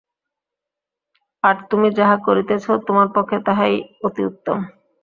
[1.43, 3.73] আর তুমি যাহা করিতেছ, তোমার পক্ষে তাহাই
[4.03, 4.59] অতি ইত্তম।